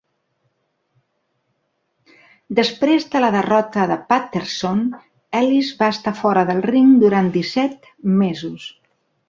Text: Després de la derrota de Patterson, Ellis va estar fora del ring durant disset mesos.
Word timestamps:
Després 2.61 3.05
de 3.15 3.21
la 3.21 3.29
derrota 3.35 3.85
de 3.93 3.99
Patterson, 4.13 4.83
Ellis 5.43 5.71
va 5.83 5.93
estar 5.99 6.17
fora 6.25 6.47
del 6.51 6.65
ring 6.71 6.91
durant 7.07 7.33
disset 7.39 7.91
mesos. 8.25 8.71